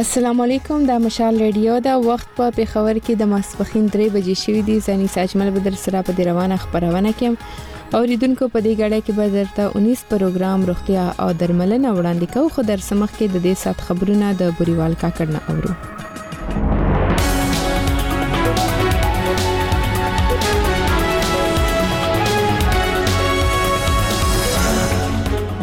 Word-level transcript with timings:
السلام 0.00 0.40
علیکم 0.44 0.82
د 0.88 0.98
مشال 1.02 1.36
ریډیو 1.42 1.74
دا 1.84 1.92
وخت 2.06 2.26
په 2.38 2.52
پیښور 2.56 2.98
کې 3.04 3.14
د 3.20 3.28
ماسپخین 3.30 3.84
3 3.94 4.08
بجې 4.16 4.34
شوې 4.40 4.62
دي 4.66 4.74
زنی 4.88 5.06
ساجمل 5.14 5.50
بدر 5.54 5.78
سره 5.84 6.02
په 6.08 6.26
روانه 6.28 6.58
خبرونه 6.64 7.12
کې 7.20 7.96
اوریدونکو 8.00 8.48
په 8.56 8.64
دې 8.66 8.72
غړې 8.80 9.00
کې 9.06 9.12
به 9.18 9.26
درته 9.36 9.70
19 9.84 10.10
پروګرام 10.10 10.66
روغتیا 10.72 11.04
او 11.22 11.28
درملنه 11.44 11.88
وړاندې 11.96 12.26
کوو 12.34 12.52
خو 12.58 12.66
در 12.72 12.80
سمخ 12.90 13.10
کې 13.16 13.26
د 13.32 13.36
دې 13.46 13.54
سات 13.64 13.78
خبرونه 13.88 14.26
د 14.42 14.52
بوريوال 14.60 14.94
کاکړ 15.04 15.26
نه 15.34 15.40
اورو 15.54 15.72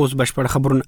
اوس 0.00 0.18
بشپړ 0.20 0.54
خبرونه 0.58 0.84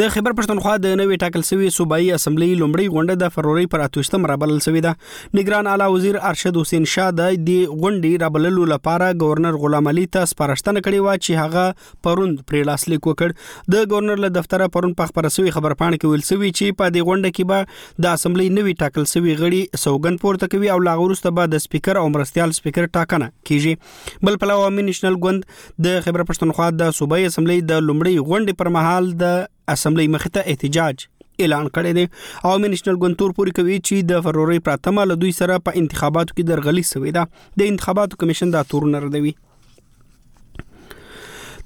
د 0.00 0.08
خبر 0.14 0.34
پښتونخوا 0.40 0.74
د 0.84 0.94
نوې 1.00 1.16
ټاکل 1.22 1.44
شوی 1.50 1.70
صوبایي 1.76 2.08
اسمبلی 2.16 2.48
لومړی 2.50 2.92
غونډه 2.94 3.18
د 3.22 3.32
فروری 3.36 3.66
پر 3.74 3.84
28م 3.86 4.28
رابلل 4.32 4.60
شوې 4.66 4.86
ده 4.86 5.40
نگران 5.40 5.70
اعلی 5.72 5.88
وزیر 5.94 6.18
ارشد 6.30 6.60
حسین 6.60 6.88
شاه 6.94 7.10
د 7.20 7.32
دې 7.32 7.78
غونډې 7.80 8.24
رابللو 8.24 8.68
لپاره 8.74 9.08
گورنر 9.22 9.58
غلام 9.64 9.90
علي 9.94 10.06
ته 10.18 10.30
سپارښتنه 10.32 10.84
کړې 10.86 11.00
و 11.06 11.24
چې 11.24 11.44
هغه 11.44 12.04
پروند 12.06 12.40
پرې 12.50 12.70
لاسلیک 12.70 13.10
وکړ 13.12 13.74
د 13.76 13.88
گورنر 13.94 14.24
له 14.26 14.34
دفتره 14.38 14.70
پروند 14.76 14.98
په 15.02 15.10
خبر 15.12 15.30
شوی 15.38 15.54
خبر 15.58 15.76
پاڼه 15.82 16.00
کې 16.02 16.14
ویل 16.14 16.26
شوی 16.30 16.52
چې 16.52 16.78
په 16.82 16.92
دې 16.96 17.10
غونډه 17.10 17.36
کې 17.38 17.52
به 17.52 18.06
د 18.06 18.18
اسمبلی 18.20 18.48
نوې 18.50 18.84
ټاکل 18.84 19.08
شوی 19.14 19.38
غړي 19.42 19.82
سوګن 19.86 20.20
پورته 20.24 20.52
کوي 20.54 20.72
او 20.76 20.78
لاغورسته 20.90 21.34
به 21.40 21.52
د 21.56 21.64
سپیکر 21.66 22.02
او 22.02 22.06
مرستيال 22.16 22.56
سپیکر 22.60 22.90
ټاکنه 22.98 23.30
کیږي 23.48 24.28
بل 24.28 24.40
پلو 24.44 24.58
امي 24.68 24.86
نېشنل 24.88 25.20
ګوند 25.26 25.46
د 25.88 26.00
خبر 26.08 26.26
پښتونخوا 26.32 26.70
د 26.82 26.96
صوبایي 27.00 27.28
اسمبلی 27.32 27.60
د 27.72 27.86
لومړی 27.88 28.26
غونډې 28.30 28.62
پر 28.62 28.74
مهال 28.78 29.12
د 29.24 29.38
اسمبلی 29.72 30.04
مخې 30.12 30.30
ته 30.34 30.50
احتجاج 30.52 31.02
اعلان 31.46 31.66
کړی 31.74 31.90
دی 31.96 32.04
عوامي 32.50 32.68
نېشنل 32.74 32.96
ګوند 33.02 33.18
تور 33.22 33.34
پوری 33.40 33.52
کوي 33.58 33.74
چې 33.88 34.06
د 34.12 34.22
فروری 34.26 34.60
پراتمه 34.68 35.04
له 35.10 35.16
دوی 35.24 35.32
سره 35.40 35.58
په 35.66 35.82
انتخاباتو 35.82 36.36
کې 36.36 36.48
درغلي 36.52 36.84
سوې 36.92 37.14
ده 37.18 37.62
د 37.62 37.70
انتخاباتو 37.74 38.20
کمیشن 38.22 38.54
دا 38.54 38.62
تور 38.70 38.86
نردوي 38.94 39.32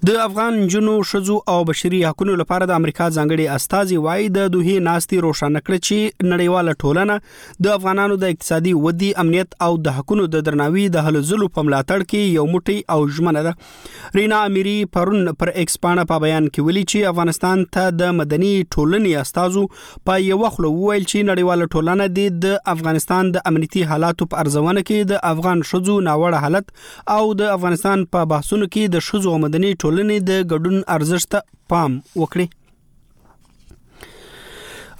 د 0.08 0.12
افغان 0.20 0.54
جنو 0.74 0.92
شزو 1.08 1.34
او 1.50 1.56
بشري 1.66 1.98
حقوقو 2.04 2.32
لپاره 2.38 2.66
د 2.68 2.70
امریکا 2.76 3.04
ځنګړي 3.16 3.44
استاذي 3.56 3.98
وای 4.06 4.22
د 4.36 4.46
دوه 4.54 4.78
ناستي 4.86 5.18
روشنه 5.26 5.60
کړ 5.66 5.76
چې 5.88 6.28
نړیواله 6.32 6.72
ټولنه 6.84 7.60
د 7.66 7.76
افغانانو 7.80 8.16
د 8.22 8.32
اقتصادي 8.34 8.72
ودی 8.86 9.10
امنیت 9.24 9.54
او 9.66 9.68
د 9.88 9.94
حقوقو 9.98 10.24
د 10.32 10.42
درناوي 10.48 10.86
د 10.96 11.06
هلو 11.08 11.22
ځلو 11.28 11.48
په 11.58 11.64
ملاتړ 11.68 12.06
کې 12.06 12.40
یو 12.40 12.46
موټی 12.54 12.78
او 12.94 12.96
ژمنه 13.18 13.42
ده 13.48 14.18
رینا 14.20 14.40
اميري 14.48 14.72
پرون 14.96 15.30
پر 15.44 15.52
ایکسپانه 15.64 16.06
په 16.14 16.18
بیان 16.26 16.48
کې 16.50 16.66
ویلي 16.70 16.82
چې 16.88 17.12
افغانستان 17.14 17.62
ته 17.78 17.94
د 18.00 18.12
مدني 18.22 18.50
ټولنې 18.64 19.24
استاذو 19.26 19.64
په 20.10 20.18
یو 20.26 20.40
خلو 20.56 20.72
ویل 20.80 21.08
چې 21.10 21.30
نړیواله 21.30 21.70
ټولنه 21.76 22.34
د 22.48 22.58
افغانستان 22.74 23.32
د 23.38 23.46
امنیتي 23.52 23.86
حالاتو 23.94 24.30
په 24.34 24.42
ارزونه 24.46 24.86
کې 24.90 25.14
د 25.14 25.22
افغان 25.32 25.64
شزو 25.72 26.00
ناوړه 26.10 26.44
حالت 26.48 26.76
او 27.20 27.22
د 27.44 27.56
افغانستان 27.56 28.06
په 28.18 28.30
بحثونو 28.36 28.70
کې 28.72 28.98
د 28.98 29.08
شزو 29.12 29.38
مدني 29.46 29.72
ټولنه 29.76 29.90
ټولنې 29.92 30.18
د 30.28 30.44
ګډون 30.50 30.76
ارزښت 30.96 31.34
پام 31.70 31.96
وکړي 32.20 32.50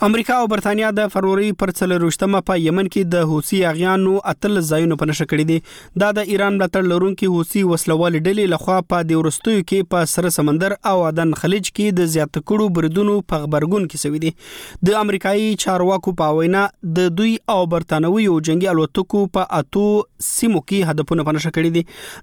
امریکا 0.07 0.37
او 0.43 0.47
برتانیا 0.51 0.89
د 0.95 1.11
فروری 1.11 1.49
پر 1.59 1.71
14مه 1.81 2.39
په 2.49 2.55
یمن 2.63 2.89
کې 2.95 3.11
د 3.11 3.29
حوثي 3.33 3.59
اغیانو 3.73 4.15
اتل 4.33 4.61
ځایونو 4.69 4.97
په 5.03 5.09
نشه 5.11 5.27
کړی 5.33 5.45
دي 5.51 6.01
دا 6.05 6.09
د 6.19 6.33
ایران 6.35 6.57
ملاتړ 6.57 6.89
لرونکي 6.93 7.29
حوثي 7.35 7.63
وسلوال 7.69 8.17
ډلې 8.19 8.51
لخوا 8.55 8.79
په 8.93 9.07
د 9.11 9.21
ورستیو 9.21 9.61
کې 9.69 9.87
په 9.95 10.09
سره 10.15 10.33
سمندر 10.39 10.75
او 10.93 10.95
عدن 11.11 11.35
خلیج 11.43 11.65
کې 11.71 11.99
د 12.01 12.11
زیات 12.17 12.39
کړو 12.41 12.67
بردونو 12.79 13.15
په 13.35 13.45
خبرګون 13.45 13.87
کې 13.93 14.07
سوي 14.07 14.23
دي 14.27 14.91
د 14.91 14.99
امریکایي 15.05 15.47
چارواکو 15.67 16.17
په 16.23 16.37
وینا 16.41 16.65
د 16.99 17.15
دوی 17.23 17.33
او 17.57 17.61
برتانوي 17.77 18.29
او 18.33 18.41
جنگي 18.51 18.73
الوتکو 18.75 19.25
په 19.39 19.49
اتو 19.63 19.87
سیمو 20.27 20.61
کې 20.71 20.93
هدفونه 20.93 21.25
پنځه 21.29 21.53
کړي 21.57 21.71
دي 21.77 21.83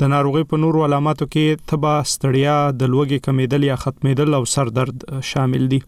د 0.00 0.02
ناروغي 0.14 0.42
په 0.50 0.56
نورو 0.64 0.82
علاماتو 0.84 1.26
کې 1.32 1.44
تبا 1.70 1.94
ستړیا 2.12 2.56
د 2.80 2.92
لوګي 2.92 3.18
کمیدل 3.26 3.62
یا 3.70 3.76
ختمیدل 3.82 4.30
او 4.38 4.44
سر 4.52 4.66
درد 4.76 4.98
شامل 5.30 5.64
دي 5.72 5.80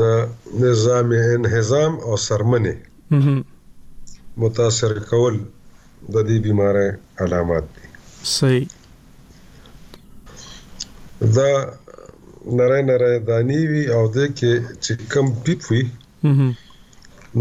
د 0.00 0.02
نظام 0.64 1.08
انهزام 1.22 1.92
او 2.10 2.14
سرمنه 2.28 2.74
متاثر 4.44 4.92
کول 5.10 5.36
د 6.12 6.14
دې 6.28 6.36
بيمارۍ 6.46 6.88
علامات 7.24 7.64
دي 7.74 7.84
صحیح 8.36 8.64
دا 11.36 11.50
نری 12.60 12.80
نری 12.88 13.12
دانی 13.28 13.60
وی 13.72 13.84
او 13.98 14.02
د 14.16 14.18
کې 14.38 14.52
چې 14.84 14.92
کم 15.14 15.26
پیپ 15.46 15.60
وی 15.70 15.82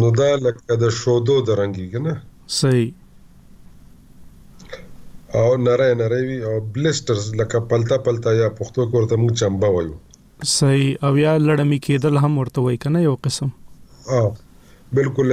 نو 0.01 0.07
دا 0.19 0.29
لکه 0.45 0.73
د 0.83 0.85
شودو 0.99 1.35
د 1.49 1.51
رنگي 1.61 1.87
کنه 1.95 2.13
صحیح 2.59 2.89
او 5.41 5.47
نری 5.65 5.91
نری 6.03 6.21
وی 6.29 6.39
او 6.51 6.55
بلسترز 6.77 7.23
لکه 7.43 7.57
پلتا 7.73 7.97
پلتا 8.07 8.31
یا 8.41 8.47
پختو 8.61 8.87
کوته 8.95 9.17
مو 9.23 9.29
چمبا 9.43 9.69
وایو 9.75 9.93
صحیح 10.55 10.91
او 11.05 11.13
یا 11.25 11.37
لړمی 11.47 11.79
کېدل 11.87 12.15
هم 12.25 12.33
ورته 12.41 12.59
وای 12.67 12.77
کنه 12.87 12.99
یو 13.07 13.15
قسم 13.29 13.49
او 14.19 14.23
بالکل 14.97 15.29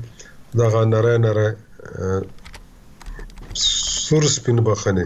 دا 0.59 0.67
غنره 0.75 1.14
نره 1.25 1.47
سور 4.07 4.23
سپین 4.37 4.59
بخنه 4.67 5.05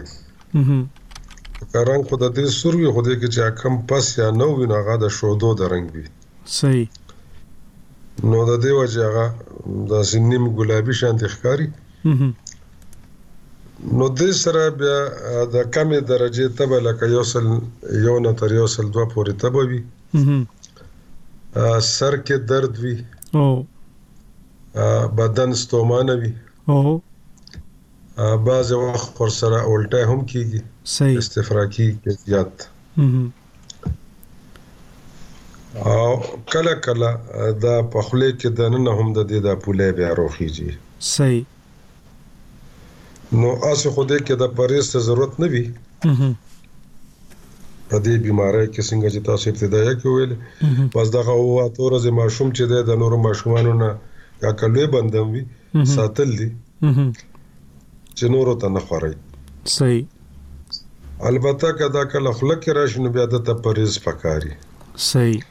رنګ 1.89 2.01
خو 2.07 2.15
د 2.23 2.25
دې 2.35 2.45
سور 2.59 2.73
وی 2.79 2.89
خو 2.93 3.01
دې 3.07 3.15
کې 3.19 3.27
چې 3.33 3.41
کم 3.59 3.73
پس 3.89 4.05
یا 4.21 4.27
نو 4.39 4.47
وی 4.57 4.65
نه 4.71 4.79
غا 4.85 4.95
د 5.01 5.05
شودو 5.17 5.49
د 5.59 5.61
رنگ 5.73 5.85
وی 5.93 6.05
صحیح 6.59 6.87
نو 8.29 8.37
د 8.51 8.53
دې 8.63 8.71
وجه 8.79 9.01
هغه 9.07 9.25
د 9.89 9.91
سنیم 10.11 10.43
ګلابي 10.57 10.93
شان 10.99 11.15
تخکاری 11.23 11.67
نو 13.97 14.05
د 14.19 14.21
سره 14.43 14.63
بیا 14.79 14.97
د 15.55 15.57
کمې 15.75 15.99
درجه 16.11 16.45
تبه 16.57 16.77
لکه 16.87 17.03
یو 17.15 17.23
سل 17.31 17.45
یو 18.07 18.15
نه 18.25 18.31
تر 18.39 18.49
یو 18.59 18.67
سل 18.75 18.85
دوه 18.95 19.05
پورې 19.13 19.31
تبه 19.41 19.61
وي 19.69 19.81
سر 21.95 22.15
کې 22.25 22.37
درد 22.51 22.77
وي 22.83 22.95
او 23.35 23.65
بدن 25.19 25.53
ستومانه 25.61 26.13
وي 26.21 26.33
او 26.73 27.01
بعض 28.47 28.71
وخت 28.85 29.19
ور 29.21 29.29
سره 29.39 29.57
الټه 29.73 30.01
هم 30.09 30.19
کیږي 30.31 30.59
صحیح 30.95 31.17
استفراقی 31.21 31.87
کیفیت 32.03 32.51
او 35.93 36.09
کله 36.53 36.73
کله 36.87 37.09
دا 37.65 37.75
په 37.93 38.01
خله 38.07 38.29
کې 38.39 38.49
د 38.59 38.61
نن 38.75 38.85
هم 38.97 39.07
د 39.17 39.19
دې 39.29 39.39
د 39.47 39.59
پوله 39.63 39.87
بیا 39.99 40.09
روخیږي 40.19 40.71
صحیح 41.15 41.43
نو 43.39 43.49
اوس 43.69 43.81
خوده 43.93 44.17
کې 44.25 44.35
د 44.41 44.43
پرېست 44.61 44.91
ضرورت 45.09 45.33
نه 45.45 45.47
وي 45.53 45.65
په 47.89 47.97
دې 48.05 48.15
بيمارۍ 48.25 48.65
کې 48.73 48.81
څنګه 48.89 49.07
چې 49.13 49.19
تاسو 49.27 49.45
ابتدايه 49.51 49.93
کې 49.99 50.07
ویل 50.13 50.33
پس 50.95 51.07
دغه 51.17 51.33
هوا 51.41 51.65
تور 51.77 51.91
از 51.97 52.05
ماشوم 52.19 52.49
چې 52.57 52.63
د 52.89 53.01
نور 53.01 53.13
ماشومانو 53.25 53.73
نه 53.81 53.89
یا 54.43 54.51
کلوې 54.61 54.87
بندم 54.93 55.27
وي 55.33 55.43
ساتل 55.95 56.29
دي 56.41 56.49
چې 58.17 58.23
نور 58.35 58.47
ته 58.63 58.67
نه 58.77 58.81
خوري 58.89 59.11
صحیح 59.77 61.27
البته 61.31 61.71
کدا 61.79 62.03
کله 62.13 62.31
خلک 62.41 62.61
راشنو 62.79 63.09
بیا 63.17 63.25
د 63.35 63.43
ته 63.49 63.53
پرېز 63.65 63.91
پکاري 64.05 64.53
صحیح 65.09 65.41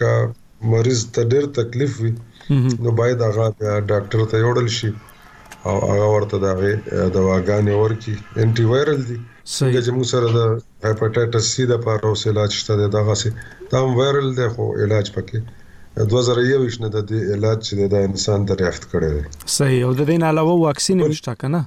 که 0.01 0.11
مریض 0.73 0.99
ته 1.19 1.27
ډیر 1.35 1.47
تکلیف 1.61 1.93
وي 2.03 2.11
نو 2.83 2.89
باید 2.99 3.19
هغه 3.27 3.45
ډاکټر 3.91 4.21
ته 4.31 4.35
یوړل 4.43 4.69
شي 4.77 4.89
او 5.69 5.75
هغه 5.91 6.07
ورته 6.15 6.35
دا 6.45 6.51
وي 6.59 6.73
دواګانې 7.17 7.73
ورکی 7.83 8.13
انټي 8.43 8.65
وایرل 8.71 8.99
دي 9.09 9.17
څنګه 9.59 9.79
چې 9.85 9.89
موږ 9.95 10.05
سره 10.13 10.25
د 10.37 10.41
هپاتایټس 10.91 11.45
سي 11.53 11.63
د 11.69 11.71
لپاره 11.77 12.01
اوس 12.09 12.21
علاج 12.31 12.51
شته 12.61 12.73
دغه 12.97 13.13
سي 13.21 13.29
دا 13.71 13.79
وایرل 13.99 14.27
دی 14.39 14.47
خو 14.53 14.65
علاج 14.83 15.07
پکې 15.15 15.37
2021 16.13 16.81
نه 16.83 16.89
د 16.95 16.97
دې 17.09 17.19
علاج 17.35 17.57
چې 17.67 17.73
د 17.93 17.95
انسان 18.07 18.39
دریافت 18.51 18.83
کړی 18.91 19.09
دی 19.15 19.21
صحیح 19.57 19.79
او 19.85 19.91
د 19.99 20.01
دې 20.09 20.17
علاوه 20.31 20.53
واکسین 20.67 20.97
هم 21.05 21.13
شته 21.21 21.33
کنه 21.41 21.59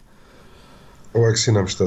واکسین 1.26 1.54
هم 1.60 1.66
شته 1.72 1.86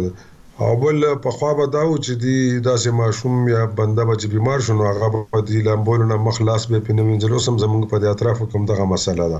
او 0.59 0.75
بل 0.81 0.97
په 1.23 1.29
خوا 1.37 1.51
به 1.59 1.65
دا 1.75 1.83
و 1.87 1.95
چې 2.05 2.13
دی 2.23 2.37
داسې 2.67 2.89
ماشوم 3.01 3.47
یا 3.49 3.61
بنده 3.79 4.03
به 4.09 4.15
بیمار 4.35 4.59
شونه 4.67 4.83
هغه 4.89 5.07
په 5.31 5.39
دې 5.47 5.59
لامبولو 5.67 6.05
نه 6.11 6.15
مخلاص 6.27 6.63
به 6.71 6.79
پینم 6.89 7.09
ځلو 7.23 7.39
سم 7.45 7.55
زمونږ 7.63 7.83
په 7.93 7.97
دې 8.01 8.07
اطراف 8.13 8.39
کوم 8.51 8.63
دغه 8.71 8.85
مسله 8.93 9.25
ده 9.31 9.39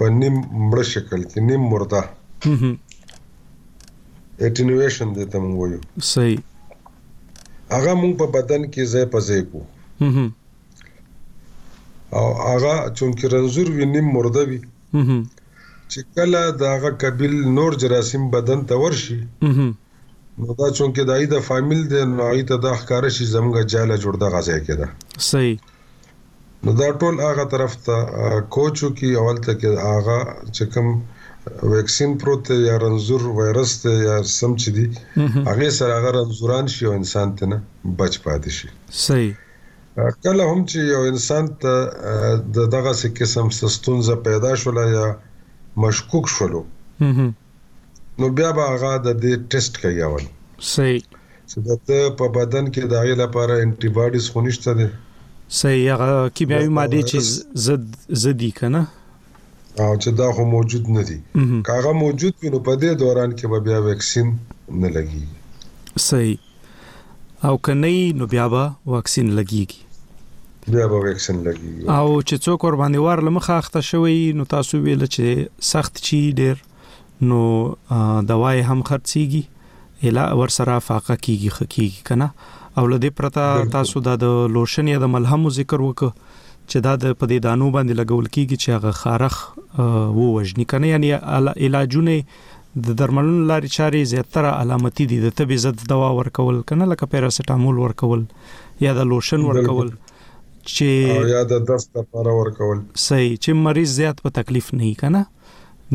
په 0.00 0.10
نیم 0.20 0.38
مړ 0.38 0.88
شکل 0.94 1.20
کې 1.32 1.50
نیم 1.50 1.66
مرده 1.74 2.06
اټینویشن 2.46 5.18
دته 5.20 5.36
مونږ 5.44 5.60
وایو 5.62 5.80
صحیح 6.14 6.40
هغه 7.74 7.92
مونږ 8.00 8.12
په 8.20 8.26
بدن 8.36 8.62
کې 8.72 8.82
ځای 8.92 9.06
په 9.12 9.18
ځای 9.28 9.42
کو 9.50 9.60
او 12.18 12.24
هغه 12.50 12.74
چونکی 12.96 13.24
رنزور 13.34 13.68
ویني 13.76 14.02
مرده 14.14 14.42
وي 14.48 14.60
چې 15.90 15.98
کله 16.14 16.40
داغه 16.66 16.90
قبیل 17.02 17.34
نور 17.58 17.70
جراثیم 17.82 18.24
بدن 18.36 18.60
ته 18.68 18.74
ورشي 18.82 19.18
نو 20.40 20.48
دا 20.60 20.66
چونکی 20.78 21.02
دای 21.10 21.24
د 21.34 21.36
فامیل 21.48 21.80
د 21.94 21.96
نوعی 22.20 22.42
ته 22.48 22.56
د 22.64 22.66
ښکار 22.80 23.04
شي 23.16 23.24
زمګه 23.34 23.60
جاله 23.72 23.96
جوړ 24.02 24.14
د 24.18 24.24
غځای 24.34 24.60
کې 24.66 24.74
ده 24.80 24.86
صحیح 25.30 25.56
نو 26.64 26.70
دا 26.80 26.88
ټول 27.00 27.14
هغه 27.28 27.44
طرف 27.54 27.72
ته 27.86 27.96
کوچو 28.56 28.88
کې 28.96 29.08
اول 29.20 29.36
ته 29.46 29.52
کې 29.60 29.68
هغه 29.92 30.18
چې 30.56 30.64
کوم 30.74 30.88
ویکسین 31.62 32.18
پروت 32.18 32.50
یا 32.50 32.76
رنزور 32.82 33.22
وایرس 33.36 33.72
ته 33.82 33.90
یا 34.06 34.16
سم 34.38 34.52
چې 34.62 34.68
دی 34.76 34.84
هغه 35.48 35.68
سره 35.78 35.92
هغه 35.98 36.10
رنزوران 36.18 36.66
شي 36.74 36.84
او 36.86 36.92
انسان 37.00 37.28
ته 37.40 37.44
نه 37.52 37.58
بچ 38.00 38.14
پاتې 38.24 38.50
شي 38.56 38.68
صحیح 39.06 39.32
کله 40.26 40.42
هم 40.50 40.60
چې 40.70 40.78
یو 40.94 41.00
انسان 41.12 41.44
ته 41.62 41.74
د 42.54 42.56
دغه 42.76 42.92
څه 43.00 43.08
قسم 43.22 43.46
ستونزه 43.74 44.14
پیدا 44.28 44.52
شول 44.64 44.76
یا 44.96 45.08
مشکوک 45.86 46.26
شول 46.36 46.52
نو 48.20 48.26
بیا 48.40 48.50
به 48.56 48.62
هغه 48.72 48.92
د 49.06 49.08
دې 49.22 49.32
ټیسټ 49.50 49.72
کوي 49.84 50.02
اول 50.08 50.24
صحیح 50.76 51.00
چې 51.18 52.16
په 52.18 52.32
بدن 52.40 52.72
کې 52.74 52.84
د 52.92 52.94
غیر 53.04 53.18
لپاره 53.26 53.60
انټي 53.64 53.88
باډیز 53.96 54.24
خونښت 54.32 54.82
دي 54.82 54.88
صحیح 55.62 55.86
هغه 55.94 56.28
کیمیاوي 56.40 56.72
ماده 56.80 57.02
چې 57.14 57.62
زد 57.68 58.18
زدي 58.26 58.52
کنه 58.64 58.86
او 59.80 59.92
چې 60.02 60.10
دا 60.18 60.24
خو 60.36 60.44
موجود 60.54 60.88
نه 60.94 61.02
دي 61.10 61.14
کاغه 61.66 61.92
موجود 61.98 62.42
وي 62.42 62.50
نو 62.54 62.58
په 62.64 62.74
دې 62.82 62.90
دوران 63.02 63.30
کې 63.38 63.50
به 63.52 63.60
بیا 63.68 63.78
ویکسین 63.84 64.32
نه 64.82 64.88
لګي 64.96 66.00
صحیح 66.06 67.46
او 67.50 67.52
کني 67.68 68.00
نو 68.22 68.26
بیا 68.34 68.48
به 68.54 68.66
ویکسین 68.96 69.30
لګيږي 69.38 70.74
بیا 70.74 70.86
به 70.92 70.98
ویکسین 71.06 71.36
لګيږي 71.46 71.94
او 71.96 72.20
چې 72.28 72.36
څوک 72.44 72.64
ور 72.68 72.76
باندې 72.82 73.04
وار 73.06 73.24
لمخه 73.28 73.54
اخته 73.62 73.80
شوی 73.92 74.18
نو 74.40 74.44
تاسو 74.52 74.82
ویل 74.84 75.06
چې 75.06 75.64
سخت 75.70 76.02
چی 76.10 76.20
ډیر 76.42 76.62
نو 77.32 77.40
دوايي 78.32 78.62
هم 78.68 78.82
خرڅيږي 78.88 79.42
الا 80.10 80.26
ور 80.42 80.56
سره 80.58 80.76
فاقه 80.90 81.16
کیږي 81.16 81.56
خکیږي 81.56 82.08
کنه 82.12 82.28
او 82.78 82.86
لدې 82.92 83.18
پرتا 83.22 83.48
تاسو 83.80 84.04
د 84.10 84.30
لوشن 84.58 84.92
یا 84.96 85.02
د 85.06 85.12
ملهم 85.16 85.50
ذکر 85.60 85.86
وکړه 85.88 86.40
چې 86.70 86.78
دا 86.86 86.94
د 87.04 87.14
پدې 87.20 87.38
دانو 87.46 87.70
باندې 87.76 87.98
لګول 88.00 88.28
کیږي 88.34 88.56
چې 88.62 88.76
هغه 88.76 88.98
خارخ 89.00 89.38
وو 90.18 90.26
وجنی 90.36 90.64
کنه 90.72 90.90
یعنی 90.92 91.10
علاجونه 91.66 92.16
د 92.86 92.96
درملون 93.00 93.40
لارې 93.50 93.74
چاري 93.78 94.02
زیاتره 94.12 94.52
علامتي 94.64 95.06
دي 95.12 95.18
د 95.24 95.34
طبي 95.40 95.56
ضد 95.64 95.84
دوا 95.94 96.08
ورکول 96.20 96.62
کنه 96.70 96.88
لکه 96.92 97.10
پیراسټامول 97.14 97.82
ورکول 97.86 98.24
یا 98.86 98.94
د 99.00 99.08
لوشن 99.12 99.46
ورکول 99.50 99.92
چې 100.06 101.28
یا 101.34 101.42
د 101.52 101.66
دست 101.72 101.96
لپاره 102.00 102.34
ورکول 102.40 102.82
صحیح 103.06 103.36
چې 103.44 103.64
مریض 103.68 103.94
زیات 104.00 104.24
په 104.26 104.36
تکلیف 104.40 104.72
نه 104.80 104.92
کنه 105.04 105.24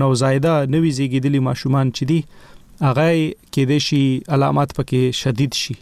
نوزایده 0.00 0.54
نوې 0.74 0.90
زیږیدلي 0.98 1.40
ماشومان 1.48 1.86
چې 1.96 2.02
دي 2.10 2.18
هغه 2.86 3.08
کې 3.52 3.62
د 3.72 3.82
شي 3.86 4.04
علامات 4.36 4.70
پکې 4.78 5.02
شدید 5.22 5.52
شي 5.62 5.74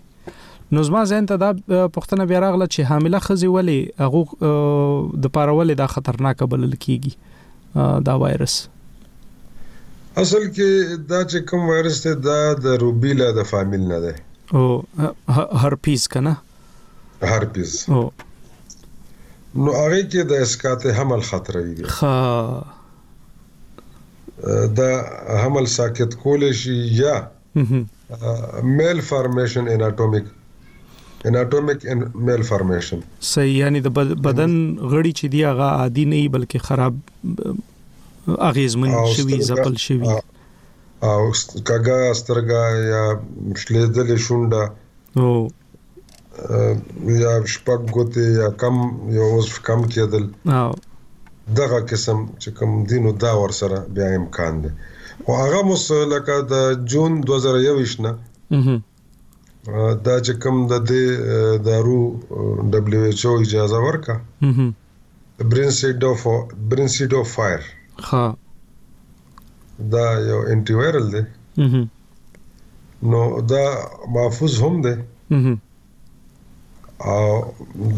نو 0.76 0.82
زما 0.88 1.02
ځین 1.12 1.28
ته 1.30 1.40
دا 1.44 1.50
پښتنه 1.96 2.28
بیا 2.32 2.40
راغله 2.44 2.66
چې 2.74 2.88
حامله 2.90 3.18
خځې 3.26 3.48
ولې 3.56 3.78
هغه 4.04 5.24
د 5.26 5.34
پارولې 5.38 5.74
دا 5.82 5.86
خطرناک 5.94 6.44
بلل 6.54 6.74
کیږي 6.74 8.04
دا 8.08 8.14
وایرس 8.24 8.56
اصل 10.22 10.44
کې 10.56 10.70
دا 11.10 11.20
چې 11.30 11.38
کوم 11.52 11.62
وایرس 11.72 12.02
ته 12.06 12.14
دا 12.28 12.40
د 12.66 12.80
روبیلا 12.84 13.30
د 13.38 13.48
فامیل 13.52 13.84
نه 13.94 13.98
ده 14.06 14.60
او 14.60 15.48
هرپیز 15.64 16.08
کنه 16.16 16.34
هرپیز 17.34 17.70
او 17.92 18.02
نو 19.60 19.70
هغه 19.78 20.02
کې 20.12 20.22
د 20.30 20.38
اسقاط 20.44 20.84
حمل 20.98 21.22
خطر 21.30 21.56
وي 21.64 21.88
ها 21.96 22.12
دا 24.78 24.92
حمل 25.42 25.66
ساکت 25.72 26.14
کول 26.22 26.46
شي 26.60 26.76
یا 27.00 27.16
میل 27.56 29.02
فارمیشن 29.08 29.68
اناټومیک 29.74 31.26
اناټومیک 31.26 32.16
میل 32.30 32.46
فارمیشن 32.52 33.04
صحیح 33.34 33.58
یعنی 33.58 33.84
د 33.88 33.92
بدن 33.98 34.16
غړي 34.22 35.12
چې 35.20 35.28
دی 35.36 35.44
هغه 35.50 35.68
عادي 35.82 36.06
نه 36.14 36.22
بلکې 36.38 36.66
خراب 36.70 38.40
اغیزمن 38.50 38.96
شوی 39.16 39.36
زپل 39.50 39.78
شوی 39.88 40.14
او 40.16 41.28
کګه 41.36 42.00
سترګا 42.22 42.64
یا 42.90 43.04
شلیدل 43.64 44.10
شونډه 44.16 44.62
یا 47.22 47.32
شپږ 47.54 47.80
ګوتې 47.94 48.24
یا 48.40 48.48
کم 48.60 48.76
یو 49.18 49.26
اوس 49.34 49.46
کم 49.66 49.80
کېدل 49.92 50.24
دغه 51.58 51.78
قسم 51.90 52.18
چې 52.40 52.48
کوم 52.56 52.70
دینو 52.90 53.10
دا 53.24 53.32
ور 53.42 53.52
سره 53.60 53.76
بیا 53.94 54.08
امکان 54.20 54.52
دی 54.62 54.70
او 55.26 55.30
هغه 55.42 55.60
مس 55.68 55.84
لکه 56.12 56.34
د 56.52 56.54
جون 56.90 57.12
2021 57.22 58.04
نه 58.04 58.12
دا 60.06 60.16
چې 60.26 60.32
کوم 60.42 60.56
د 60.72 60.74
دې 60.90 61.04
دارو 61.66 62.00
دبليو 62.72 63.02
ایچ 63.08 63.20
او 63.28 63.34
اجازه 63.46 63.78
ورکا 63.86 64.14
برینسیډ 65.52 66.00
اف 66.10 66.22
برینسیډ 66.70 67.10
اف 67.18 67.26
فایر 67.36 67.62
ها 68.08 68.26
دا 69.92 70.06
یو 70.30 70.40
انټی 70.52 70.74
وایرل 70.80 71.06
دی 71.14 71.22
نو 73.10 73.20
دا 73.52 73.64
محفوظ 74.16 74.52
هم 74.62 74.74
دی 74.84 74.94
او 77.10 77.44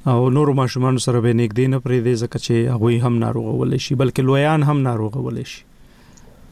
او 0.06 0.30
نور 0.30 0.52
ماشومان 0.52 0.96
سره 0.98 1.20
به 1.20 1.32
نیک 1.38 1.52
دین 1.58 1.72
پرې 1.84 1.98
دې 2.06 2.12
ځکه 2.22 2.38
چې 2.46 2.54
هغه 2.74 2.90
هم 3.06 3.14
ناروغ 3.22 3.46
ول 3.60 3.72
شي 3.84 3.94
بلکې 4.02 4.22
لویان 4.28 4.62
هم 4.68 4.76
ناروغ 4.88 5.16
ول 5.26 5.40
شي 5.52 5.64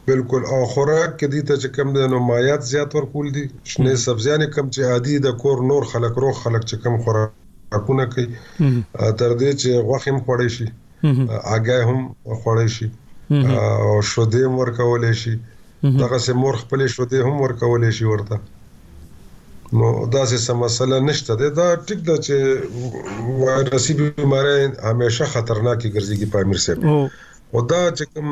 بالکل 0.07 0.43
او 0.55 0.59
خوراک 0.73 1.11
کې 1.19 1.27
دې 1.33 1.41
ته 1.47 1.55
چې 1.61 1.71
کم 1.77 1.93
د 1.97 2.09
نمایات 2.15 2.65
زیات 2.71 2.97
ورکول 2.97 3.29
دي 3.37 3.43
شنه 3.73 3.93
سبزیان 4.05 4.43
کم 4.55 4.65
چې 4.75 4.89
عادي 4.95 5.15
د 5.27 5.37
کور 5.43 5.63
نور 5.71 5.87
خلک 5.93 6.19
روغ 6.25 6.41
خلک 6.43 6.61
چې 6.69 6.83
کم 6.83 6.97
خوراکونه 7.05 8.05
کوي 8.15 8.27
تر 8.33 9.37
دې 9.43 9.61
چې 9.61 9.69
غوښه 9.87 10.07
هم 10.11 10.19
خوړې 10.25 10.49
شي 10.57 10.67
اګه 11.55 11.77
هم 11.89 11.99
خوړې 12.41 12.67
شي 12.75 12.89
او 13.61 13.95
شودې 14.11 14.41
هم 14.45 14.53
ورکول 14.65 15.05
شي 15.23 15.37
دغه 16.03 16.19
سه 16.27 16.37
مور 16.43 16.61
خپل 16.65 16.85
شودې 16.95 17.19
هم 17.25 17.41
ورکول 17.45 17.89
شي 17.99 18.05
ورته 18.11 18.41
نو 19.77 19.87
دا 20.13 20.21
څه 20.31 20.53
مسله 20.63 20.97
نشته 21.09 21.31
دا 21.59 21.67
ټیک 21.87 21.99
ده 22.09 22.15
چې 22.25 22.35
وایرسي 23.43 23.93
بيمارۍ 23.99 24.61
همیشه 24.89 25.23
خطرناکې 25.33 25.87
ګرځيږي 25.95 26.27
په 26.33 26.37
امیر 26.43 26.59
صاحب 26.65 26.79
او 27.53 27.59
دا 27.71 27.79
چې 27.97 28.03
کوم 28.11 28.27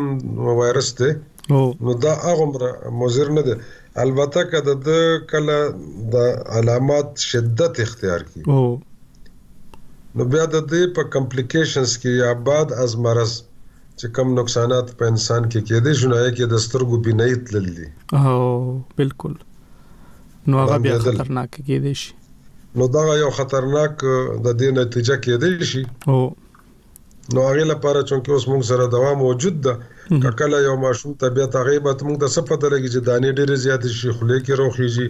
وایرس 0.60 0.90
دی 1.00 1.12
نو 1.86 1.92
دا 2.06 2.14
هغه 2.26 2.46
مزر 3.00 3.30
نه 3.38 3.42
ده 3.48 3.54
البته 4.04 4.40
کده 4.52 4.74
د 4.88 4.90
کله 5.32 5.58
د 6.14 6.16
علامات 6.60 7.08
شدت 7.32 7.74
اختیار 7.86 8.22
کی 8.32 8.42
نو 8.50 10.24
بیا 10.32 10.44
د 10.56 10.58
دې 10.72 10.84
په 10.96 11.04
کمپلیکیشنز 11.18 11.92
کې 12.02 12.12
یا 12.24 12.32
بعد 12.52 12.68
از 12.86 12.92
مرز 13.08 13.34
چې 14.00 14.08
کم 14.16 14.28
نقصانات 14.40 14.88
په 15.00 15.04
انسان 15.14 15.42
کې 15.52 15.60
کېدې 15.68 15.94
شنو 16.04 16.16
یا 16.24 16.32
کې 16.38 16.46
د 16.54 16.56
سترګو 16.66 16.96
بنایت 17.08 17.44
للی 17.56 17.90
او 18.28 18.46
بالکل 18.98 19.34
نو 20.48 20.60
هغه 20.60 20.78
بیا 20.86 20.98
خطرناک 21.08 21.52
کېدې 21.68 21.94
شي 22.04 22.16
نو 22.80 22.88
دا 22.96 23.04
یو 23.22 23.30
خطرناک 23.40 24.04
د 24.06 24.56
دې 24.62 24.72
نتیجه 24.78 25.18
کېدې 25.26 25.68
شي 25.72 25.84
او 26.14 26.20
نو 27.36 27.44
هغه 27.50 27.68
لپاره 27.72 28.00
چې 28.08 28.36
اوس 28.36 28.48
موږ 28.52 28.62
سره 28.72 28.88
دوا 28.96 29.12
موجود 29.24 29.62
ده 29.68 30.32
کله 30.42 30.60
یو 30.68 30.76
ماشوم 30.86 31.14
طبيعت 31.26 31.56
غیبت 31.68 32.04
موږ 32.08 32.18
د 32.24 32.34
صفه 32.36 32.58
درګه 32.64 32.92
چې 32.94 33.06
دانې 33.10 33.32
ډېرې 33.38 33.62
زیاتې 33.66 33.94
شي 34.00 34.16
خله 34.18 34.40
کې 34.46 34.60
روخيږي 34.64 35.08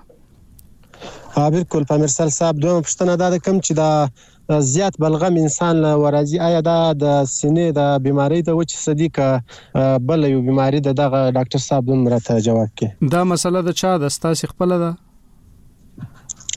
ها 1.36 1.46
بالکل 1.54 1.86
په 1.92 2.02
مرسل 2.02 2.32
صاحب 2.40 2.60
دویمه 2.64 2.84
پښتنه 2.90 3.14
ده 3.22 3.38
کوم 3.46 3.62
چې 3.68 3.80
دا 3.80 4.60
زیات 4.74 4.98
بلغم 5.06 5.38
انسان 5.44 5.80
ورازي 6.04 6.42
آیا 6.48 6.60
دا 6.68 6.76
د 7.04 7.16
سینې 7.30 7.72
د 7.80 8.04
بيمارۍ 8.08 8.44
د 8.50 8.58
وچ 8.60 8.76
صدیقه 8.82 9.88
بل 10.10 10.28
یو 10.34 10.44
بيماري 10.50 10.84
د 10.90 10.98
دغه 11.02 11.24
ډاکټر 11.38 11.64
صاحب 11.70 11.90
دومره 11.94 12.20
ته 12.30 12.44
جواب 12.50 12.70
کړي 12.80 13.12
دا 13.18 13.24
مسله 13.32 13.64
د 13.70 13.80
چا 13.82 13.96
د 14.06 14.14
ستاسو 14.18 14.52
خپل 14.54 14.76
ده 14.86 14.92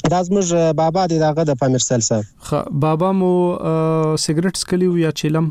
دا 0.10 0.22
زموږ 0.28 0.54
بابا 0.80 1.02
دی 1.12 1.18
داغه 1.24 1.44
د 1.50 1.58
پامیر 1.62 1.82
سل 1.86 2.04
صاحب 2.06 2.46
خ 2.50 2.54
بابا 2.86 3.10
مو 3.20 3.32
سیګریټ 3.34 4.62
سکلیو 4.62 4.94
یا 5.02 5.10
چیلم 5.22 5.50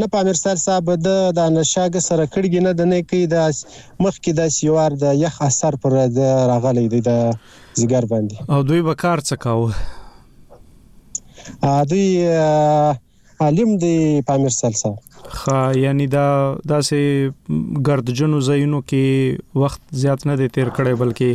نه 0.00 0.08
پامیر 0.14 0.38
سر 0.40 0.58
صاحب 0.62 0.90
د 1.02 1.36
د 1.38 1.46
نشاګ 1.56 2.00
سره 2.06 2.24
کړګ 2.34 2.66
نه 2.66 2.72
د 2.80 2.88
نه 2.92 2.98
کې 3.04 3.20
د 3.34 3.36
مخ 4.06 4.18
کې 4.18 4.32
د 4.40 4.50
سیوار 4.56 4.96
د 5.04 5.14
یخ 5.22 5.36
اثر 5.48 5.76
پر 5.84 5.94
د 6.18 6.32
راغلی 6.52 6.84
دی 6.96 7.00
د 7.10 7.20
زیګر 7.20 8.10
باندې 8.14 8.50
او 8.56 8.58
دوی 8.72 8.82
به 8.90 8.96
کار 9.04 9.22
څه 9.30 9.44
کاوه 9.46 11.78
دوی 11.92 12.08
عالم 13.50 13.70
دی 13.86 13.92
پامیر 14.32 14.56
سر 14.58 14.76
صاحب 14.82 15.30
خا 15.38 15.60
یعنی 15.84 16.06
دا 16.18 16.26
داسې 16.74 17.00
ګردجنو 17.92 18.44
زینو 18.50 18.82
کې 18.92 19.64
وخت 19.66 19.82
زیات 20.04 20.20
نه 20.32 20.38
دی 20.44 20.50
تیر 20.60 20.68
کړی 20.76 20.94
بلکې 21.06 21.32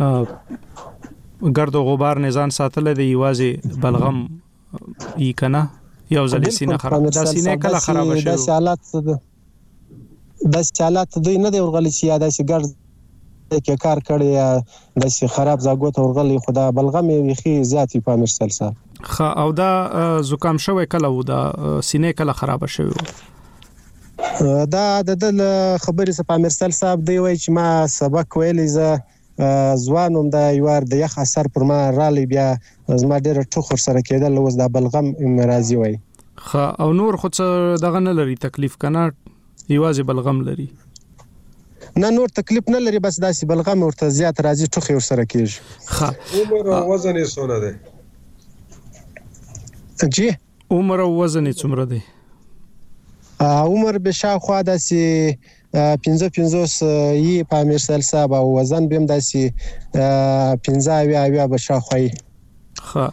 ګرد 0.00 1.76
او 1.76 1.88
غبار 1.92 2.18
نه 2.18 2.30
ځان 2.30 2.50
ساتل 2.58 2.94
دی 2.98 3.06
یوازې 3.16 3.50
بلغم 3.86 4.16
یې 5.22 5.32
کنه 5.38 5.62
یو 6.16 6.24
ځل 6.32 6.48
سینه 6.58 6.76
خراب 6.84 7.02
دا 7.16 7.24
سینه 7.32 7.54
کله 7.66 7.78
خراب 7.88 8.14
شي 8.18 8.24
دا 8.28 8.36
حالات 8.54 8.82
د 10.54 10.56
حالات 10.82 11.10
دوی 11.26 11.36
نه 11.44 11.48
دی 11.52 11.60
ورغلی 11.60 11.92
چې 11.96 12.02
یاد 12.12 12.22
شي 12.36 12.44
ګرد 12.50 12.70
کې 13.64 13.74
کار 13.84 13.98
کړی 14.08 14.30
د 15.04 15.14
شي 15.18 15.28
خراب 15.36 15.58
زاګوت 15.68 15.96
ورغلی 16.02 16.38
خدا 16.48 16.64
بلغم 16.80 17.06
یې 17.14 17.42
خي 17.42 17.54
ذاتی 17.74 18.00
په 18.08 18.20
مرسل 18.22 18.50
خا 19.14 19.28
او 19.44 19.48
دا 19.62 19.70
زکام 20.30 20.56
شوی 20.66 20.86
کله 20.92 21.08
و 21.14 21.22
دا 21.30 21.40
سینه 21.90 22.12
کله 22.20 22.32
خراب 22.42 22.66
شوی 22.76 23.08
دا 24.74 24.84
د 25.08 25.18
خبرې 25.86 26.12
سپامرسل 26.20 26.78
صاحب 26.82 27.04
دی 27.04 27.18
وای 27.18 27.36
چې 27.42 27.58
ما 27.60 27.68
سبق 27.98 28.38
ویلې 28.42 28.70
زه 28.76 28.94
ځوان 29.84 30.16
هم 30.18 30.26
د 30.36 30.44
یو 30.58 30.64
ور 30.66 30.82
د 30.90 30.92
یخ 31.02 31.12
اثر 31.22 31.46
پر 31.54 31.62
ما 31.70 31.78
رالې 31.96 32.24
بیا 32.32 32.46
زما 33.04 33.16
ډېر 33.26 33.36
ټوخر 33.56 33.78
سره 33.84 34.00
کېدل 34.10 34.32
لوز 34.38 34.54
د 34.60 34.62
بلغم 34.76 35.06
ناراضي 35.38 35.76
وای 35.80 35.94
خا 36.50 36.64
او 36.84 36.90
نور 37.00 37.12
خو 37.22 37.28
څه 37.36 37.46
دغه 37.84 38.00
نه 38.06 38.12
لري 38.18 38.36
تکلیف 38.46 38.74
کنه 38.84 39.02
یوازې 39.74 40.02
بلغم 40.10 40.38
لري 40.50 40.68
نه 42.02 42.10
نور 42.18 42.28
تکلیف 42.38 42.64
نه 42.76 42.82
لري 42.86 42.98
بس 43.08 43.16
داسې 43.26 43.42
بلغم 43.54 43.82
ورته 43.86 44.04
زیات 44.20 44.36
راځي 44.48 44.66
ټوخي 44.76 44.94
ورسره 45.00 45.24
کیږي 45.34 45.58
خا 45.96 46.08
عمر 46.42 46.64
او 46.78 46.84
وزن 46.92 47.14
یې 47.22 47.28
سونه 47.34 47.56
ده 47.66 47.72
جی 50.18 50.28
عمر 50.78 50.98
او 51.06 51.10
وزن 51.22 51.44
یې 51.52 51.56
څومره 51.64 51.84
دی 51.94 52.02
عمر 53.44 53.98
به 54.08 54.12
شاوخوا 54.22 54.58
داسې 54.72 54.98
15 55.74 56.30
15 56.30 57.14
یې 57.26 57.50
په 57.50 57.64
امیر 57.66 57.78
سیل 57.84 58.02
صاحب 58.08 58.34
او 58.40 58.44
وزن 58.56 58.86
بیم 58.92 59.06
داسي 59.12 59.42
15 59.94 60.92
اویا 60.98 61.22
اویا 61.28 61.46
بشا 61.54 61.78
خوي 61.88 62.10
خا 62.90 63.06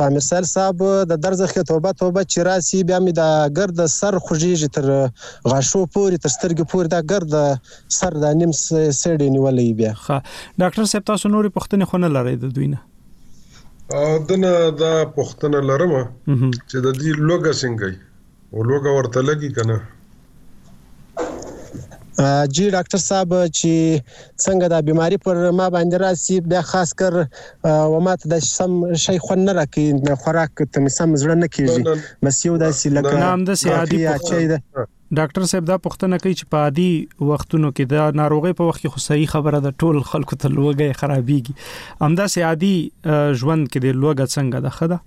پامرسل 0.00 0.46
صاحب 0.48 0.82
د 1.10 1.18
درځخه 1.26 1.68
توبه 1.70 1.92
توبه 2.02 2.24
چې 2.26 2.46
راسي 2.48 2.80
بیا 2.90 2.98
می 3.06 3.14
د 3.18 3.30
ګرد 3.60 3.80
سر 3.94 4.18
خوږيږي 4.26 4.72
تر 4.78 4.88
غاښو 4.92 5.82
پوري 5.96 6.22
تر 6.26 6.34
سترګې 6.36 6.70
پوري 6.74 6.92
دا 6.96 7.02
ګرد 7.14 7.36
سر 8.00 8.20
د 8.26 8.40
نیم 8.42 8.54
سړې 8.60 9.34
نیولې 9.38 9.76
بیا 9.82 9.96
ښه 10.06 10.16
ډاکټر 10.62 10.90
صاحب 10.94 11.08
تاسو 11.12 11.34
نورې 11.36 11.58
پښتنې 11.60 11.94
خونه 11.94 12.14
لري 12.18 12.36
د 12.46 12.56
دوی 12.58 12.70
نه 12.74 12.86
او 13.96 14.04
دنه 14.28 14.52
دا 14.82 14.92
پښتنه 15.16 15.58
لرمه 15.68 16.02
چې 16.70 16.76
د 16.86 16.88
دې 17.00 17.10
لوګه 17.28 17.52
څنګه 17.62 17.86
او 18.52 18.58
لوګه 18.70 18.90
ورته 18.96 19.20
لګي 19.28 19.50
کنه 19.56 19.76
جی 22.54 22.64
ډاکټر 22.76 23.00
صاحب 23.08 23.30
چې 23.58 23.72
څنګه 24.44 24.66
دا 24.72 24.78
بیماری 24.88 25.16
پر 25.24 25.34
ما 25.58 25.66
باندې 25.76 25.96
راسي 26.04 26.36
د 26.52 26.54
خاص 26.70 26.90
کر 27.00 27.12
و 27.92 27.94
ماته 28.06 28.24
د 28.32 28.34
سم 28.56 28.72
شي 29.04 29.16
خون 29.24 29.40
نه 29.46 29.52
راکې 29.58 29.84
خوراک 30.22 30.52
ته 30.72 30.78
سم 30.98 31.10
زړه 31.22 31.34
نه 31.42 31.48
کیږي 31.54 31.82
بس 32.24 32.36
یو 32.48 32.54
داسې 32.64 32.86
لکه 32.96 33.14
نام 33.26 33.40
د 33.48 33.50
سیادي 33.62 34.00
په 34.74 34.82
ډاکټر 35.18 35.44
صاحب 35.50 35.64
دا 35.68 35.74
پوښتنه 35.86 36.16
کوي 36.24 36.30
چې 36.32 36.46
په 36.52 36.60
عادي 36.66 36.92
وختونو 37.30 37.70
کې 37.70 37.88
د 37.96 38.14
ناروغي 38.20 38.52
په 38.60 38.68
وخت 38.68 38.82
کې 38.84 38.92
خو 38.92 39.00
صحیح 39.06 39.28
خبره 39.32 39.58
د 39.64 39.74
ټول 39.82 39.98
خلکو 40.10 40.38
ته 40.44 40.50
لوګي 40.58 40.86
خرابيږي 41.00 42.06
همدا 42.06 42.28
سي 42.34 42.44
عادي 42.50 42.70
ژوند 43.42 43.68
کې 43.74 43.84
د 43.86 43.98
لوګه 43.98 44.28
څنګه 44.36 44.62
ده 44.68 44.72
خده 44.78 44.98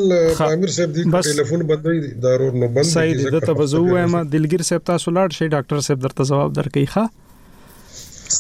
امیر 0.51 0.77
صاحب 0.77 0.89
دی 0.99 1.09
ټلیفون 1.17 1.61
بندوي 1.73 1.99
ضرور 2.29 2.53
نو 2.61 2.67
بند 2.77 2.91
صحیح 2.93 3.17
ده 3.25 3.43
ته 3.49 3.53
بزو 3.63 3.83
وایم 3.91 4.15
دلګیر 4.23 4.63
صاحب 4.73 4.83
تاسو 4.95 5.07
لاړ 5.19 5.29
شئ 5.41 5.47
ډاکټر 5.59 5.77
صاحب 5.91 5.99
درته 6.07 6.23
جواب 6.35 6.51
درکې 6.63 6.87
ښه 6.95 7.07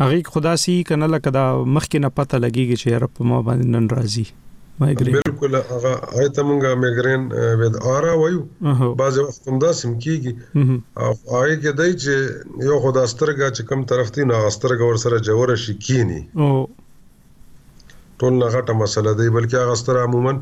هغه 0.00 0.22
خدا 0.26 0.56
سي 0.56 0.82
کنه 0.82 1.06
لکه 1.06 1.30
دا 1.36 1.44
مخکې 1.76 1.98
نه 2.04 2.10
پته 2.18 2.40
لګيږي 2.44 2.76
چې 2.82 3.00
رب 3.04 3.22
ما 3.30 3.38
باندې 3.48 3.66
نن 3.74 3.86
راضي 3.98 4.24
مایګرین 4.80 5.20
بالکل 5.20 5.54
هغه 5.68 5.92
هغه 6.10 6.32
ته 6.38 6.42
مونږه 6.48 6.72
مایګرین 6.80 7.22
ود 7.60 7.78
آرا 7.94 8.12
وایو 8.22 8.92
بعض 9.02 9.18
وخت 9.20 9.48
هم 9.52 9.58
دا 9.64 9.70
سم 9.78 9.94
کیږي 10.06 10.32
او 11.02 11.08
هغه 11.12 11.56
کې 11.62 11.72
دای 11.80 11.92
چې 12.02 12.14
یو 12.68 12.76
خدا 12.84 13.04
سترګه 13.14 13.46
چې 13.56 13.62
کم 13.70 13.86
طرف 13.94 14.08
دی 14.18 14.24
نه 14.32 14.40
سترګه 14.58 14.84
ور 14.90 15.00
سره 15.06 15.22
جوړ 15.30 15.48
شي 15.64 15.74
کینی 15.88 16.20
او 16.42 16.50
ټول 18.20 18.34
نه 18.42 18.52
غټه 18.52 18.78
مسله 18.82 19.16
دی 19.20 19.28
بلکې 19.36 19.56
هغه 19.62 19.80
ستر 19.84 20.02
عموما 20.02 20.34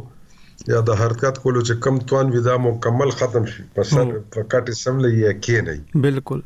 یا 0.71 0.79
د 0.87 0.97
حرکت 1.01 1.39
کولو 1.45 1.61
چې 1.67 1.77
کم 1.85 1.97
توان 2.09 2.29
وي 2.33 2.41
دا 2.47 2.55
مکمل 2.65 3.09
ختم 3.21 3.45
شي 3.53 3.65
په 3.77 3.87
سر 3.91 4.11
په 4.35 4.43
کټ 4.53 4.71
سم 4.81 4.99
لې 5.05 5.11
یقین 5.21 5.71
نه 5.71 6.03
بالکل 6.07 6.43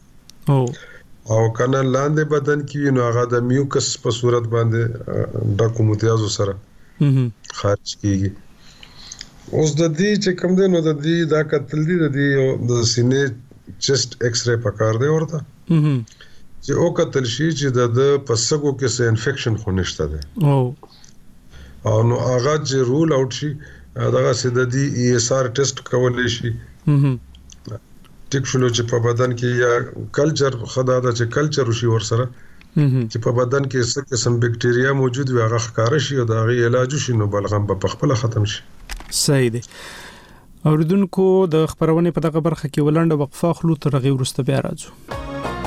او 0.49 1.43
کنه 1.55 1.81
لاندې 1.95 2.25
بدن 2.35 2.63
کې 2.69 2.79
وي 2.83 2.91
نو 2.97 3.03
هغه 3.09 3.25
د 3.33 3.41
میوکس 3.49 3.89
په 4.05 4.11
صورت 4.19 4.45
باندې 4.55 5.57
ډاکو 5.59 5.83
متیازو 5.91 6.31
سره 6.37 6.55
خارج 7.59 7.93
کیږي 8.03 8.31
اوس 9.59 9.75
د 9.81 9.93
دې 9.99 10.11
چې 10.25 10.35
کوم 10.41 10.57
دی 10.61 10.67
نو 10.73 10.81
د 10.87 10.91
دې 11.05 11.19
دا 11.35 11.43
قتل 11.53 11.85
دی 11.89 11.97
د 12.03 12.07
دې 12.17 12.29
د 12.71 12.83
سینې 12.93 13.23
چست 13.85 14.17
ایکس 14.25 14.41
ری 14.49 14.57
پکار 14.67 14.95
دی 15.03 15.11
ورته 15.15 15.39
چې 16.65 16.71
او 16.83 16.89
قتل 16.99 17.25
شي 17.35 17.49
چې 17.59 17.69
د 17.97 18.01
پسګو 18.27 18.71
کې 18.81 18.89
سه 18.97 19.05
انفیکشن 19.13 19.55
خو 19.63 19.77
نشته 19.81 20.05
دی 20.13 20.21
او 21.91 21.99
نو 22.09 22.17
هغه 22.31 22.55
چې 22.69 22.77
رول 22.91 23.11
اوټ 23.19 23.31
شي 23.39 23.51
دغه 24.17 24.33
سې 24.41 24.49
د 24.59 24.71
دې 24.75 24.85
ای 24.99 25.09
اس 25.19 25.33
ار 25.39 25.45
ټیسټ 25.57 25.87
کولای 25.93 26.29
شي 26.37 26.51
ټیک 28.33 28.47
شول 28.51 28.65
چې 28.77 28.83
په 28.91 28.99
بدن 29.05 29.33
کې 29.39 29.63
یا 29.63 30.09
کلچر 30.19 30.57
خدا 30.75 30.97
دا 31.07 31.13
چې 31.21 31.27
کلچر 31.37 31.71
وشي 31.71 31.89
ور 31.93 32.05
سره 32.09 32.27
چې 32.35 33.23
په 33.25 33.33
بدن 33.39 33.65
کې 33.73 33.89
څه 33.93 34.11
قسم 34.13 34.37
بکټیریا 34.45 34.93
موجود 34.99 35.33
وي 35.35 35.41
هغه 35.47 35.59
ښکار 35.65 35.99
شي 36.07 36.21
او 36.25 36.27
دا 36.33 36.45
غي 36.51 36.59
علاج 36.69 36.95
شي 37.07 37.17
نو 37.23 37.29
بلغم 37.37 37.67
په 37.73 37.93
خپل 37.95 38.15
ختم 38.23 38.47
شي 38.53 38.61
صحیح 39.23 39.51
دی 39.57 39.63
اوریدونکو 40.73 41.27
د 41.57 41.67
خبرونه 41.75 42.15
په 42.21 42.27
دغه 42.29 42.45
برخه 42.49 42.73
کې 42.73 42.87
ولنډه 42.89 43.21
وقفه 43.25 43.59
خلوت 43.63 43.91
رغي 43.99 44.15
ورسته 44.19 44.49
بیا 44.53 44.63
راځو 44.69 45.60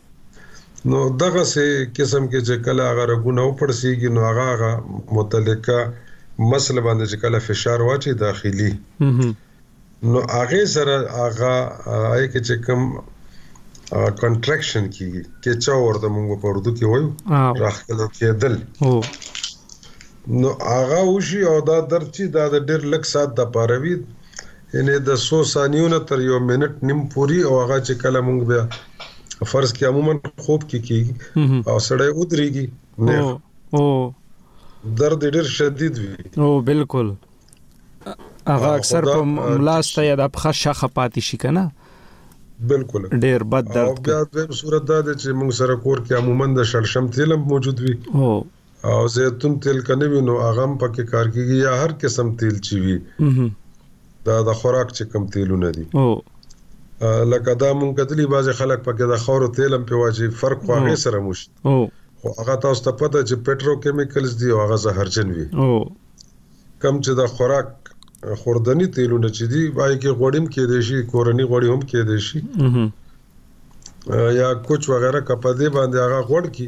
نو 0.92 1.02
دغه 1.20 1.44
سه 1.50 1.68
قسم 1.98 2.24
کې 2.30 2.48
چې 2.48 2.64
کله 2.70 2.88
هغه 2.92 3.04
راګونه 3.14 3.44
وپړسیږي 3.50 4.16
نو 4.16 4.24
هغه 4.30 4.50
هغه 4.54 4.74
متعلقه 5.20 5.78
مسله 6.40 6.82
باندې 6.82 7.06
چې 7.12 7.18
کله 7.22 7.40
فشار 7.46 7.82
واچي 7.82 8.14
داخلي 8.14 8.72
نو 10.12 10.20
هغه 10.36 10.66
سره 10.76 10.96
هغه 11.22 11.54
آی 12.14 12.26
کې 12.32 12.40
چې 12.48 12.56
کوم 12.66 12.82
کنټراکشن 14.22 14.84
کیږي 14.96 15.22
کې 15.44 15.52
چا 15.66 15.76
ورته 15.78 16.08
موږ 16.10 16.40
په 16.42 16.48
اردو 16.50 16.72
کې 16.78 16.86
وایو 16.86 17.10
راخلو 17.62 18.08
کېدل 18.18 18.56
نو 20.42 20.50
هغه 20.74 21.00
وشي 21.12 21.42
او 21.52 21.60
دا 21.62 21.78
درد 21.92 22.08
چې 22.16 22.24
دا 22.36 22.50
د 22.54 22.66
ډېر 22.68 22.82
لک 22.92 23.06
سات 23.06 23.36
د 23.38 23.42
پاروي 23.54 23.96
یعنی 24.74 25.00
د 25.08 25.16
100 25.26 25.44
ثانیو 25.54 25.88
نه 25.88 26.00
تر 26.12 26.20
یو 26.20 26.40
منټ 26.48 26.74
نیم 26.90 27.00
پوری 27.14 27.42
او 27.44 27.54
هغه 27.64 27.78
چې 27.86 27.94
کله 28.04 28.20
موږ 28.28 28.42
بیا 28.52 28.64
فرض 29.52 29.74
کې 29.74 29.86
عموما 29.90 30.14
خوب 30.46 30.62
کې 30.70 30.80
کیږي 30.88 31.70
او 31.72 31.78
سړی 31.88 32.10
ودرېږي 32.18 32.66
نه 33.08 33.20
او 33.78 34.12
درد 34.84 35.22
ډیر 35.34 35.44
شدید 35.44 35.98
وي 35.98 36.14
او 36.38 36.62
بالکل 36.62 37.12
هغه 38.48 38.72
اکثر 38.78 39.06
په 39.06 39.24
ملاسته 39.34 40.04
یا 40.06 40.16
د 40.22 40.32
پخ 40.38 40.46
شخه 40.64 40.88
پاتې 40.98 41.22
شي 41.28 41.38
کنه 41.44 41.64
بالکل 42.72 43.06
ډیر 43.26 43.44
بد 43.54 43.70
درد 43.76 43.92
او 43.92 43.96
بیا 44.08 44.18
د 44.36 44.52
صورت 44.62 44.88
دا 44.90 45.00
چې 45.04 45.38
موږ 45.40 45.52
سره 45.62 45.76
کور 45.86 46.04
کې 46.06 46.20
عموما 46.20 46.50
د 46.60 46.68
شلشم 46.74 47.08
تیل 47.20 47.36
موجود 47.54 47.80
وي 47.86 47.96
او 48.20 48.34
او 48.92 49.00
زيتون 49.16 49.56
تیل 49.68 49.82
کنه 49.92 50.12
وینو 50.16 50.38
هغه 50.42 50.68
هم 50.68 50.76
پکې 50.84 51.10
کار 51.16 51.32
کوي 51.38 51.62
یا 51.64 51.76
هر 51.86 51.96
قسم 52.04 52.36
تیل 52.44 52.60
چي 52.70 52.82
وي 52.84 52.98
دا 54.28 54.38
د 54.50 54.62
خوراک 54.62 54.94
چې 54.94 55.12
کم 55.16 55.32
تیلونه 55.38 55.72
دي 55.80 55.88
او 56.02 56.08
لکه 57.32 57.52
دا 57.64 57.70
مونږ 57.80 57.92
کتلی 58.02 58.26
بعض 58.36 58.50
خلک 58.62 58.84
پکې 58.88 59.12
د 59.16 59.24
خورو 59.24 59.50
تیلم 59.62 59.90
په 59.94 60.04
واجب 60.04 60.38
فرق 60.44 60.70
واغې 60.70 61.04
سره 61.08 61.24
مشت 61.28 61.50
او 61.72 61.78
او 62.24 62.32
هغه 62.40 62.56
تاسو 62.64 62.84
ته 62.86 62.92
پته 63.00 63.20
چې 63.30 63.36
پېټروکیمیکلز 63.46 64.32
دي 64.40 64.48
او 64.54 64.60
هغه 64.66 64.78
زهرجن 64.86 65.28
وي 65.36 65.46
او 65.62 65.70
کم 66.82 66.96
چې 67.06 67.12
دا 67.20 67.26
خوراک 67.36 67.70
خوردنی 68.42 68.88
تیلونه 68.96 69.30
چې 69.38 69.44
دي 69.52 69.64
بای 69.78 69.94
کې 70.02 70.12
غوړیم 70.20 70.46
کې 70.54 70.64
دي 70.72 70.80
شي 70.88 70.98
کورنی 71.12 71.46
غوړی 71.52 71.68
هم 71.74 71.82
کې 71.90 72.02
دي 72.10 72.20
شي 72.28 72.40
یا 74.42 74.48
کوچ 74.68 74.82
وغیرہ 74.94 75.20
کپدې 75.30 75.68
باندې 75.78 75.98
هغه 76.06 76.20
غوړ 76.30 76.44
کی 76.56 76.66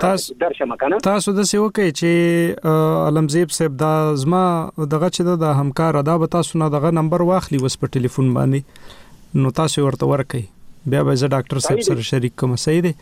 درشم 0.45 0.73
کنه 0.81 0.99
تاسو 1.09 1.35
د 1.37 1.47
سیو 1.51 1.69
کې 1.77 2.01
چې 2.01 2.75
علمزیب 3.11 3.55
صاحب 3.59 3.77
دا 3.83 3.91
زما 4.23 4.41
دغه 4.81 5.13
چې 5.13 5.39
د 5.45 5.61
همکار 5.61 6.01
ادا 6.03 6.17
به 6.25 6.33
تاسو 6.35 6.59
نه 6.65 6.69
دغه 6.77 6.93
نمبر 7.01 7.25
واخلي 7.31 7.63
وس 7.67 7.79
په 7.85 7.93
ټلیفون 7.99 8.33
باندې 8.39 9.41
نو 9.45 9.55
تاسو 9.61 9.87
ورته 9.87 10.11
ورکړئ 10.11 10.91
بیا 10.95 11.03
به 11.11 11.21
زه 11.23 11.31
ډاکټر 11.37 11.59
صاحب 11.69 11.81
سره 11.93 12.09
شریک 12.11 12.35
کوم 12.45 12.59
صحیح 12.67 12.83
دی 12.89 12.95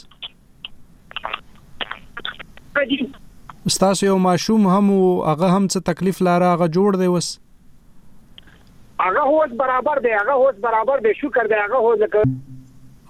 استاد 3.69 4.03
یو 4.03 4.17
ماشوم 4.25 4.67
هم 4.75 4.87
هغه 5.31 5.49
هم 5.55 5.65
څه 5.73 5.81
تکلیف 5.91 6.19
لاره 6.27 6.51
هغه 6.53 6.67
جوړ 6.77 6.97
دی 7.01 7.09
وس 7.15 7.27
هغه 9.07 9.25
هوس 9.33 9.51
برابر 9.63 9.99
دی 10.07 10.13
هغه 10.21 10.37
هوس 10.43 10.61
برابر 10.67 11.03
دی 11.07 11.13
شکر 11.19 11.51
دی 11.53 11.59
هغه 11.63 11.81
هوس 11.87 12.07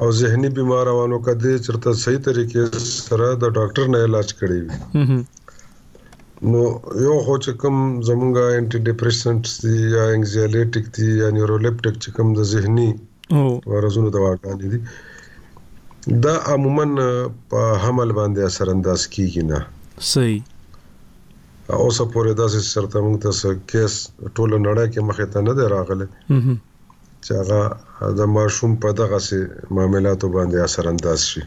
او 0.00 0.08
زهنی 0.22 0.48
بیمارانو 0.58 1.18
کده 1.26 1.50
چرته 1.66 1.90
صحیح 2.04 2.20
طریقې 2.26 2.62
سره 3.08 3.26
د 3.42 3.44
ډاکټر 3.58 3.84
نه 3.94 3.98
علاج 4.06 4.28
کړی 4.38 4.58
وي 4.62 4.72
نو 6.50 6.62
یو 7.06 7.16
خو 7.24 7.34
چې 7.44 7.50
کوم 7.60 7.76
زمونږه 8.08 8.44
انټي 8.58 8.78
ډیپریسنټس 8.90 9.52
دي 9.64 9.74
یا 9.96 10.04
انګزایټیک 10.16 10.84
دي 10.96 11.06
یا 11.22 11.28
نیورولیپټیک 11.36 11.94
چې 12.02 12.08
کوم 12.16 12.26
د 12.34 12.40
زهنی 12.54 12.88
ورزونو 13.72 14.08
دواګانې 14.16 14.66
دي 14.72 14.78
دا 16.24 16.34
عموما 16.52 16.84
په 17.50 17.60
حمل 17.82 18.08
باندې 18.18 18.40
اثر 18.48 18.66
انداز 18.74 19.00
کیږي 19.14 19.42
نه 19.50 19.58
صحیح 20.12 20.40
اوسه 21.76 22.04
پورې 22.12 22.34
داسې 22.40 22.60
سرته 22.66 23.00
موږ 23.06 23.24
ته 23.24 23.54
کیس 23.72 23.96
ټول 24.36 24.54
نړۍ 24.66 24.86
کې 24.92 25.04
مخې 25.08 25.26
ته 25.32 25.42
نه 25.48 25.54
دی 25.58 25.66
راغله 25.72 26.06
چې 27.24 27.40
هغه 27.40 28.12
د 28.20 28.30
ماشوم 28.36 28.76
په 28.84 28.96
دغه 29.00 29.18
سي 29.28 29.40
معاملاتو 29.78 30.30
باندې 30.36 30.68
اثر 30.68 30.88
انداز 30.92 31.26
شي 31.32 31.42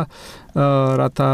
راته 1.03 1.29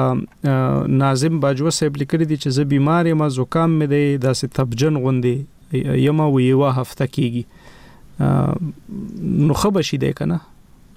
ناظم 1.04 1.40
باجو 1.46 1.72
صاحب 1.78 1.96
لیکلی 2.04 2.24
دی 2.32 2.36
چې 2.42 2.58
زه 2.58 2.66
بیمار 2.74 3.06
یم 3.12 3.24
زکام 3.38 3.78
مې 3.78 3.86
دی 3.94 4.04
داسې 4.26 4.58
تبجن 4.60 5.00
غوندي 5.06 5.34
یمه 5.80 6.28
وی 6.36 6.48
وا 6.62 6.70
هفته 6.78 7.10
کیږي 7.16 7.44
نو 9.48 9.52
خبشي 9.64 9.96
دی 10.06 10.12
کنه 10.22 10.40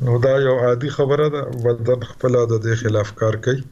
نو 0.02 0.18
دا 0.18 0.28
یو 0.38 0.54
عادي 0.58 0.90
خبره 0.90 1.28
ده 1.28 1.40
بدن 1.42 2.00
خپل 2.04 2.34
د 2.46 2.54
دې 2.62 2.74
خلاف 2.80 3.12
کار 3.20 3.36
کوي 3.46 3.62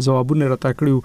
ځوابونه 0.06 0.48
راته 0.48 0.74
کړیو 0.80 1.02